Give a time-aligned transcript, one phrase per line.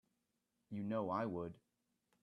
[0.71, 1.59] You know I would.